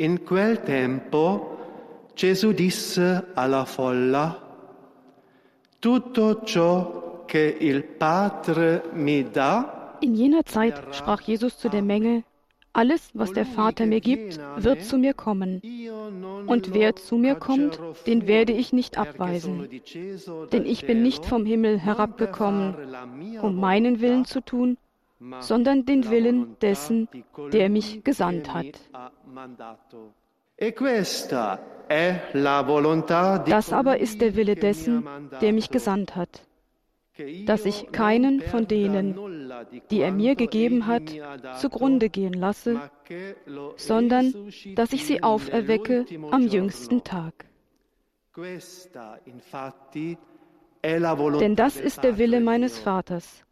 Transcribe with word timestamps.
In 0.00 0.24
quel 0.24 0.62
tempo 0.62 1.58
Gesù 2.14 2.52
disse 2.52 3.32
alla 3.34 3.66
folla, 3.66 4.34
tutto 5.78 6.42
ciò 6.42 7.24
che 7.26 7.58
il 7.60 7.84
Padre 7.84 8.84
mi 8.92 9.28
dà. 9.30 9.98
In 10.00 10.14
jener 10.14 10.42
Zeit 10.46 10.94
sprach 10.94 11.20
Jesus 11.20 11.58
zu 11.58 11.68
der 11.68 11.82
Menge, 11.82 12.24
alles, 12.72 13.10
was 13.12 13.32
der 13.32 13.44
Vater 13.44 13.84
mir 13.84 14.00
gibt, 14.00 14.40
wird 14.56 14.82
zu 14.84 14.96
mir 14.96 15.12
kommen. 15.12 15.60
Und 16.46 16.72
wer 16.72 16.96
zu 16.96 17.16
mir 17.16 17.34
kommt, 17.34 17.78
den 18.06 18.26
werde 18.26 18.54
ich 18.54 18.72
nicht 18.72 18.96
abweisen. 18.96 19.68
Denn 20.50 20.64
ich 20.64 20.86
bin 20.86 21.02
nicht 21.02 21.26
vom 21.26 21.44
Himmel 21.44 21.78
herabgekommen, 21.78 22.74
um 23.42 23.60
meinen 23.60 24.00
Willen 24.00 24.24
zu 24.24 24.40
tun, 24.40 24.78
sondern 25.40 25.84
den 25.84 26.10
Willen 26.10 26.56
dessen, 26.60 27.08
der 27.52 27.68
mich 27.68 28.02
gesandt 28.04 28.52
hat. 28.54 28.80
Das 33.46 33.72
aber 33.72 33.98
ist 33.98 34.20
der 34.20 34.36
Wille 34.36 34.56
dessen, 34.56 35.08
der 35.40 35.52
mich 35.52 35.70
gesandt 35.70 36.16
hat, 36.16 36.42
dass 37.46 37.64
ich 37.64 37.92
keinen 37.92 38.40
von 38.40 38.66
denen, 38.66 39.18
die 39.90 40.00
er 40.00 40.12
mir 40.12 40.34
gegeben 40.36 40.86
hat, 40.86 41.02
zugrunde 41.58 42.08
gehen 42.08 42.34
lasse, 42.34 42.90
sondern 43.76 44.34
dass 44.74 44.92
ich 44.92 45.04
sie 45.04 45.22
auferwecke 45.22 46.06
am 46.30 46.46
jüngsten 46.46 47.04
Tag. 47.04 47.46
Denn 50.82 51.56
das 51.56 51.76
ist 51.76 52.04
der 52.04 52.16
Wille 52.18 52.40
meines 52.40 52.78
Vaters, 52.78 53.44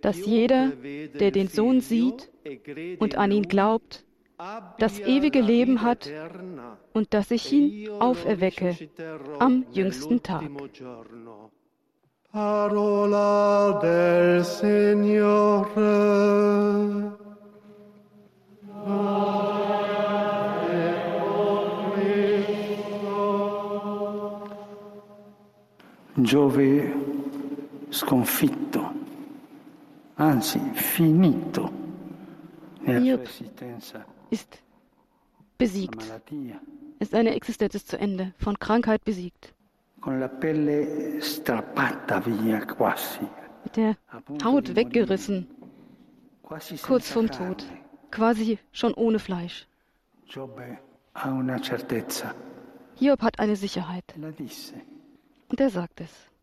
dass 0.00 0.24
jeder, 0.24 0.72
der 1.20 1.30
den 1.30 1.48
Sohn 1.48 1.80
sieht 1.80 2.30
und 2.98 3.16
an 3.16 3.30
ihn 3.32 3.48
glaubt, 3.48 4.04
das 4.78 4.98
ewige 5.00 5.40
Leben 5.40 5.82
hat 5.82 6.10
und 6.92 7.14
dass 7.14 7.30
ich 7.30 7.52
ihn 7.52 7.88
auferwecke 8.00 8.76
am 9.38 9.64
jüngsten 9.72 10.22
Tag. 10.22 10.44
Parola 12.32 13.78
del 13.80 14.42
Signore. 14.42 15.94
Giove 26.16 26.92
sconfitto, 27.90 28.83
anzi 30.34 30.58
finito 30.74 31.70
nella 32.80 33.18
ist 34.30 34.62
besiegt. 35.56 36.02
Ist 36.98 37.14
eine 37.14 37.34
Existenz 37.34 37.74
ist 37.74 37.88
zu 37.88 37.98
Ende, 37.98 38.34
von 38.38 38.58
Krankheit 38.58 39.04
besiegt. 39.04 39.54
Mit 43.64 43.76
der 43.76 43.96
Haut 44.44 44.76
weggerissen, 44.76 45.46
kurz 46.82 47.10
vorm 47.10 47.30
Tod, 47.30 47.64
quasi 48.10 48.58
schon 48.72 48.94
ohne 48.94 49.18
Fleisch. 49.20 49.68
Hiob 52.96 53.22
hat 53.22 53.38
eine 53.38 53.56
Sicherheit. 53.56 54.04
Und 55.48 55.60
er 55.60 55.70
sagt 55.70 56.00
es. 56.00 56.33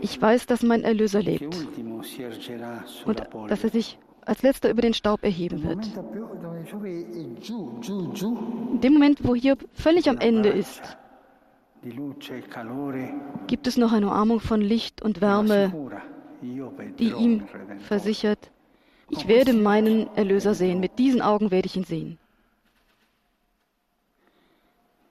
Ich 0.00 0.22
weiß, 0.22 0.46
dass 0.46 0.62
mein 0.62 0.82
Erlöser 0.82 1.22
lebt. 1.22 1.56
und 3.06 3.22
dass 3.48 3.64
er 3.64 3.70
sich 3.70 3.98
als 4.26 4.42
letzter 4.42 4.70
über 4.70 4.82
den 4.82 4.92
Staub 4.92 5.22
erheben 5.24 5.62
wird. 5.62 5.86
In 8.72 8.80
dem 8.80 8.92
Moment, 8.92 9.20
wo 9.22 9.34
Hiob 9.34 9.66
völlig 9.72 10.08
am 10.10 10.18
Ende 10.18 10.50
ist, 10.50 10.82
gibt 13.46 13.66
es 13.66 13.76
noch 13.76 13.92
eine 13.92 14.06
Umarmung 14.08 14.40
von 14.40 14.60
Licht 14.60 15.00
und 15.02 15.20
Wärme, 15.20 15.72
die 16.98 17.12
ihm 17.12 17.44
versichert, 17.78 18.50
ich 19.08 19.28
werde 19.28 19.52
meinen 19.52 20.08
Erlöser 20.16 20.54
sehen, 20.54 20.80
mit 20.80 20.98
diesen 20.98 21.22
Augen 21.22 21.50
werde 21.52 21.66
ich 21.66 21.76
ihn 21.76 21.84
sehen. 21.84 22.18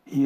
Ich 0.08 0.22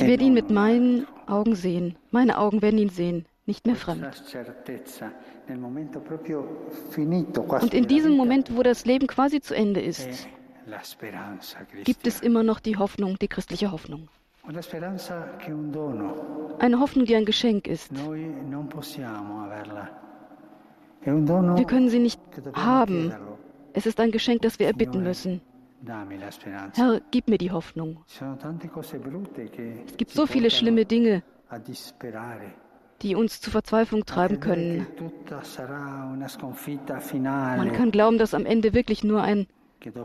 werde 0.00 0.24
ihn 0.24 0.34
mit 0.34 0.50
meinen 0.50 1.06
Augen 1.26 1.54
sehen. 1.54 1.96
Meine 2.10 2.38
Augen 2.38 2.62
werden 2.62 2.78
ihn 2.78 2.88
sehen 2.88 3.26
nicht 3.46 3.66
mehr 3.66 3.76
fremd. 3.76 4.04
Und 7.62 7.74
in 7.74 7.86
diesem 7.86 8.16
Moment, 8.16 8.56
wo 8.56 8.62
das 8.62 8.84
Leben 8.84 9.06
quasi 9.06 9.40
zu 9.40 9.54
Ende 9.54 9.80
ist, 9.80 10.26
gibt 11.84 12.06
es 12.06 12.20
immer 12.20 12.42
noch 12.42 12.60
die 12.60 12.76
Hoffnung, 12.76 13.18
die 13.20 13.28
christliche 13.28 13.70
Hoffnung. 13.70 14.08
Eine 16.58 16.80
Hoffnung, 16.80 17.04
die 17.04 17.14
ein 17.16 17.24
Geschenk 17.24 17.66
ist. 17.68 17.90
Wir 21.04 21.66
können 21.66 21.88
sie 21.88 21.98
nicht 22.00 22.20
haben. 22.54 23.12
Es 23.76 23.84
ist 23.84 24.00
ein 24.00 24.10
Geschenk, 24.10 24.40
das 24.40 24.58
wir 24.58 24.66
erbitten 24.66 25.02
müssen. 25.02 25.42
Herr, 26.72 27.00
gib 27.10 27.28
mir 27.28 27.36
die 27.36 27.50
Hoffnung. 27.50 28.02
Es 29.86 29.96
gibt 29.98 30.12
so 30.12 30.26
viele 30.26 30.50
schlimme 30.50 30.86
Dinge, 30.86 31.22
die 33.02 33.14
uns 33.14 33.42
zur 33.42 33.50
Verzweiflung 33.52 34.06
treiben 34.06 34.40
können. 34.40 34.86
Man 37.22 37.72
kann 37.74 37.90
glauben, 37.90 38.16
dass 38.16 38.32
am 38.32 38.46
Ende 38.46 38.72
wirklich 38.72 39.04
nur 39.04 39.22
ein 39.22 39.46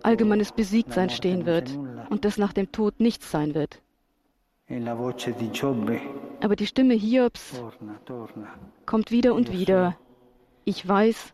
allgemeines 0.03 0.51
Besiegtsein 0.51 1.09
stehen 1.09 1.45
wird 1.45 1.79
und 2.09 2.25
dass 2.25 2.37
nach 2.37 2.51
dem 2.51 2.73
Tod 2.73 2.99
nichts 2.99 3.31
sein 3.31 3.55
wird. 3.55 3.81
Aber 6.41 6.55
die 6.57 6.67
Stimme 6.67 6.93
Hiobs 6.93 7.63
kommt 8.85 9.11
wieder 9.11 9.33
und 9.33 9.53
wieder. 9.53 9.95
Ich 10.65 10.85
weiß, 10.85 11.33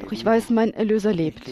doch 0.00 0.12
ich 0.12 0.24
weiß, 0.24 0.50
mein 0.50 0.72
Erlöser 0.72 1.12
lebt. 1.12 1.48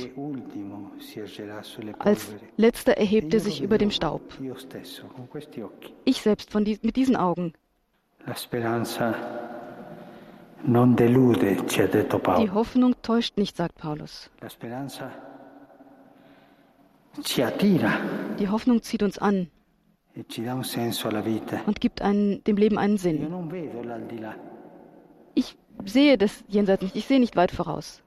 Als 1.99 2.35
letzter 2.57 2.93
erhebt 2.93 3.35
er 3.35 3.41
sich 3.41 3.63
über 3.63 3.79
dem 3.79 3.91
Staub. 3.91 4.23
Ich 6.05 6.21
selbst 6.23 6.51
von 6.51 6.65
die, 6.65 6.79
mit 6.83 6.97
diesen 6.97 7.17
Augen. 7.17 7.53
Die 10.67 12.51
Hoffnung 12.51 12.95
täuscht 13.03 13.37
nicht, 13.37 13.57
sagt 13.57 13.77
Paulus. 13.77 14.31
Die 18.39 18.49
Hoffnung 18.49 18.83
zieht 18.83 19.03
uns 19.03 19.19
an 19.19 19.49
e 20.17 20.23
und 21.67 21.81
gibt 21.81 22.03
einen, 22.03 22.45
dem 22.45 22.57
Leben 22.57 22.79
einen 22.79 22.99
Sinn. 22.99 23.27
Ich 25.85 25.93
sehe 25.93 26.19
das 26.19 26.45
jenseits 26.49 26.83
nicht, 26.83 26.97
ich 26.97 27.07
sehe 27.07 27.21
nicht 27.21 27.37
weit 27.37 27.51
voraus. 27.51 28.03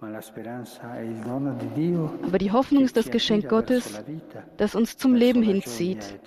Aber 0.00 0.20
die 2.38 2.52
Hoffnung 2.52 2.84
ist 2.84 2.96
das 2.96 3.10
Geschenk 3.10 3.48
Gottes, 3.48 4.00
das 4.56 4.74
uns 4.74 4.96
zum 4.96 5.14
Leben 5.14 5.42
hinzieht, 5.42 6.20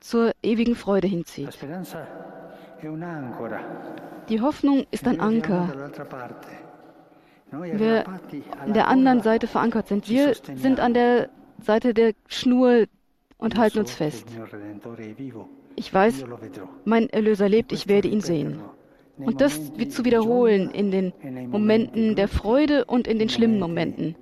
zur 0.00 0.32
ewigen 0.42 0.76
Freude 0.76 1.08
hinzieht. 1.08 1.58
Die 4.28 4.40
Hoffnung 4.40 4.86
ist 4.90 5.06
ein 5.06 5.20
Anker. 5.20 5.90
Wir 7.50 8.06
an 8.60 8.74
der 8.74 8.88
anderen 8.88 9.22
Seite 9.22 9.46
verankert 9.46 9.88
sind. 9.88 10.08
Wir 10.08 10.34
sind 10.34 10.80
an 10.80 10.94
der 10.94 11.30
Seite 11.60 11.94
der 11.94 12.12
Schnur 12.28 12.84
und 13.38 13.56
halten 13.56 13.80
uns 13.80 13.92
fest. 13.92 14.26
Ich 15.76 15.92
weiß, 15.92 16.24
mein 16.84 17.08
Erlöser 17.10 17.48
lebt, 17.48 17.72
ich 17.72 17.88
werde 17.88 18.08
ihn 18.08 18.20
sehen. 18.20 18.60
Und 19.18 19.40
das 19.40 19.72
zu 19.90 20.04
wiederholen 20.04 20.70
in 20.70 20.90
den 20.90 21.12
Momenten 21.50 22.14
der 22.14 22.28
Freude 22.28 22.84
und 22.84 23.06
in 23.06 23.18
den 23.18 23.28
schlimmen 23.28 23.58
Momenten. 23.58 24.16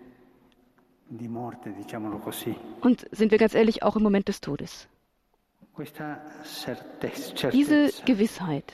Und 2.80 3.06
sind 3.10 3.30
wir 3.30 3.38
ganz 3.38 3.54
ehrlich, 3.54 3.82
auch 3.82 3.96
im 3.96 4.02
Moment 4.02 4.28
des 4.28 4.40
Todes. 4.40 4.88
Diese 7.52 7.90
Gewissheit 8.04 8.72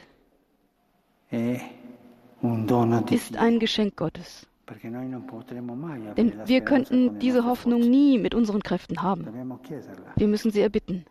ist 3.11 3.37
ein 3.37 3.59
Geschenk 3.59 3.97
Gottes. 3.97 4.47
Denn 6.17 6.33
wir 6.47 6.61
könnten 6.63 7.19
diese 7.19 7.45
Hoffnung 7.45 7.81
nie 7.81 8.19
mit 8.19 8.35
unseren 8.35 8.63
Kräften 8.63 9.03
haben. 9.03 9.27
Wir 10.17 10.29
müssen 10.29 10.51
sie 10.51 10.61
erbitten. 10.61 11.05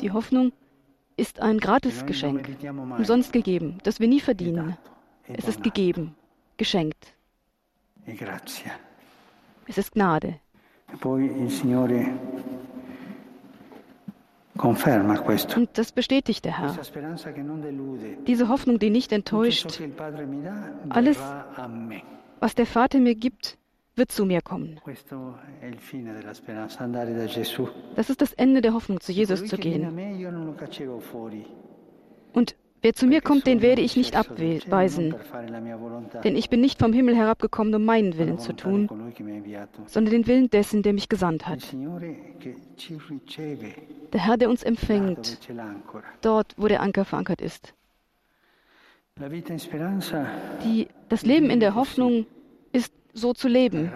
Die 0.00 0.10
Hoffnung 0.10 0.52
ist 1.16 1.40
ein 1.40 1.58
Gratisgeschenk, 1.58 2.56
umsonst 2.96 3.32
gegeben, 3.32 3.78
das 3.82 4.00
wir 4.00 4.08
nie 4.08 4.20
verdienen. 4.20 4.76
Es 5.28 5.46
ist 5.48 5.62
gegeben, 5.62 6.14
geschenkt. 6.56 7.14
Es 9.66 9.78
ist 9.78 9.92
Gnade. 9.92 10.40
Und 15.56 15.70
das 15.74 15.92
bestätigt 15.92 16.44
der 16.44 16.58
Herr. 16.58 16.76
Diese 18.26 18.48
Hoffnung, 18.48 18.78
die 18.78 18.90
nicht 18.90 19.12
enttäuscht. 19.12 19.80
Alles-. 20.90 21.22
Was 22.40 22.54
der 22.54 22.66
Vater 22.66 22.98
mir 22.98 23.14
gibt, 23.14 23.56
wird 23.96 24.10
zu 24.10 24.24
mir 24.24 24.40
kommen. 24.40 24.80
Das 27.94 28.10
ist 28.10 28.20
das 28.20 28.32
Ende 28.32 28.62
der 28.62 28.74
Hoffnung, 28.74 29.00
zu 29.00 29.12
Jesus 29.12 29.44
zu 29.46 29.56
gehen. 29.56 29.98
Und 32.32 32.56
wer 32.80 32.94
zu 32.94 33.06
mir 33.06 33.20
kommt, 33.20 33.46
den 33.46 33.60
werde 33.60 33.82
ich 33.82 33.96
nicht 33.96 34.16
abweisen. 34.16 35.14
Denn 36.24 36.36
ich 36.36 36.48
bin 36.48 36.60
nicht 36.60 36.78
vom 36.78 36.92
Himmel 36.92 37.16
herabgekommen, 37.16 37.74
um 37.74 37.84
meinen 37.84 38.16
Willen 38.16 38.38
zu 38.38 38.54
tun, 38.54 38.88
sondern 39.86 40.12
den 40.12 40.26
Willen 40.26 40.50
dessen, 40.50 40.82
der 40.82 40.94
mich 40.94 41.08
gesandt 41.08 41.46
hat. 41.46 41.74
Der 44.12 44.20
Herr, 44.20 44.36
der 44.36 44.48
uns 44.48 44.62
empfängt, 44.62 45.38
dort, 46.22 46.54
wo 46.56 46.68
der 46.68 46.80
Anker 46.80 47.04
verankert 47.04 47.40
ist. 47.40 47.74
Die, 50.64 50.88
das 51.10 51.22
Leben 51.26 51.50
in 51.50 51.60
der 51.60 51.74
Hoffnung 51.74 52.24
ist 52.72 52.94
so 53.12 53.32
zu 53.32 53.48
leben, 53.48 53.92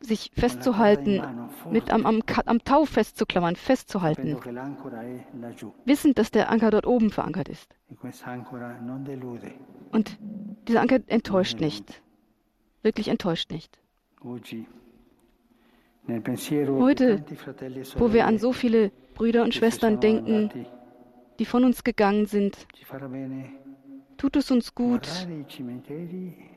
sich 0.00 0.30
festzuhalten, 0.34 1.22
mit 1.70 1.90
am, 1.90 2.06
am, 2.06 2.22
am 2.46 2.64
Tau 2.64 2.84
festzuklammern, 2.84 3.56
festzuhalten, 3.56 4.36
wissend, 5.84 6.18
dass 6.18 6.30
der 6.30 6.50
Anker 6.50 6.70
dort 6.70 6.86
oben 6.86 7.10
verankert 7.10 7.48
ist. 7.48 7.76
Und 9.92 10.18
dieser 10.68 10.80
Anker 10.80 11.00
enttäuscht 11.06 11.60
nicht. 11.60 12.02
Wirklich 12.82 13.08
enttäuscht 13.08 13.50
nicht. 13.50 13.78
Heute, 16.08 17.24
Wo 17.96 18.12
wir 18.12 18.26
an 18.26 18.38
so 18.38 18.52
viele 18.52 18.90
Brüder 19.14 19.42
und 19.42 19.54
Schwestern 19.54 20.00
denken, 20.00 20.50
die 21.38 21.44
von 21.44 21.64
uns 21.64 21.84
gegangen 21.84 22.26
sind, 22.26 22.66
tut 24.20 24.36
es 24.36 24.50
uns 24.50 24.74
gut, 24.74 25.08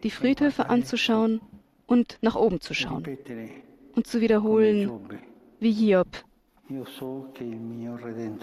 die 0.03 0.09
Friedhöfe 0.09 0.69
anzuschauen 0.69 1.39
und 1.85 2.17
nach 2.21 2.35
oben 2.35 2.59
zu 2.59 2.73
schauen 2.73 3.05
und 3.95 4.05
zu 4.05 4.19
wiederholen, 4.19 4.91
wie 5.61 5.71
Hiob. 5.71 6.09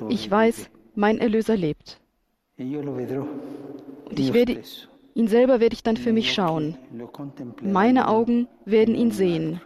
Ich 0.09 0.31
weiß, 0.31 0.71
mein 0.95 1.19
Erlöser 1.19 1.55
lebt. 1.55 2.01
Und 2.57 4.19
ich 4.19 4.33
werde 4.33 4.63
ihn 5.15 5.29
selber 5.29 5.61
werde 5.61 5.75
ich 5.75 5.83
dann 5.83 5.99
für 5.99 6.15
mich 6.15 6.33
schauen. 6.33 6.79
Meine 7.61 8.09
Augen 8.09 8.49
werden 8.65 8.95
ihn 8.95 9.11
sehen, 9.11 9.61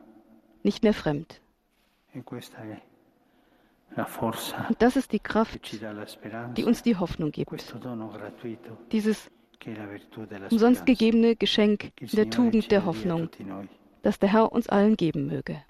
nicht 0.64 0.82
mehr 0.82 0.94
fremd. 0.94 1.40
E 2.12 2.22
Und 4.68 4.82
das 4.82 4.96
ist 4.96 5.12
die 5.12 5.20
Kraft, 5.20 5.60
die 6.56 6.64
uns 6.64 6.82
die 6.82 6.96
Hoffnung 6.96 7.30
gibt. 7.30 7.72
Dieses 8.90 9.30
umsonst 10.50 10.86
gegebene 10.86 11.36
Geschenk 11.36 11.92
der 12.00 12.30
Tugend 12.30 12.70
der 12.70 12.84
Hoffnung, 12.84 13.28
das 14.02 14.18
der 14.18 14.32
Herr 14.32 14.52
uns 14.52 14.68
allen 14.68 14.96
geben 14.96 15.26
möge. 15.26 15.62